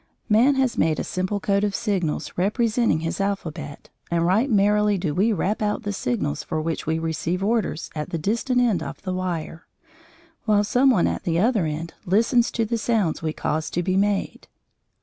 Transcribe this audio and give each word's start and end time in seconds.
Man 0.29 0.55
has 0.55 0.79
made 0.79 0.99
a 0.99 1.03
simple 1.03 1.39
code 1.39 1.63
of 1.63 1.75
signals 1.75 2.33
representing 2.35 3.01
his 3.01 3.21
alphabet, 3.21 3.89
and 4.09 4.25
right 4.25 4.49
merrily 4.49 4.97
do 4.97 5.13
we 5.13 5.31
rap 5.31 5.61
out 5.61 5.83
the 5.83 5.93
signals 5.93 6.41
for 6.41 6.59
which 6.59 6.87
we 6.87 6.97
receive 6.97 7.43
orders 7.43 7.91
at 7.93 8.09
the 8.09 8.17
distant 8.17 8.59
end 8.61 8.81
of 8.81 8.99
the 9.03 9.13
wire, 9.13 9.67
while 10.45 10.63
some 10.63 10.89
one 10.89 11.05
at 11.05 11.21
the 11.23 11.37
other 11.37 11.67
end 11.67 11.93
listens 12.07 12.49
to 12.49 12.65
the 12.65 12.79
sounds 12.79 13.21
we 13.21 13.31
cause 13.31 13.69
to 13.69 13.83
be 13.83 13.95
made. 13.95 14.47